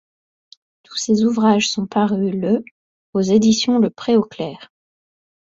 Tous 0.81 0.95
ces 0.97 1.23
ouvrages 1.25 1.69
sont 1.69 1.85
parus 1.85 2.33
le 2.33 2.65
aux 3.13 3.21
éditions 3.21 3.77
le 3.77 3.91
pré 3.91 4.17
aux 4.17 4.23
clercs. 4.23 4.73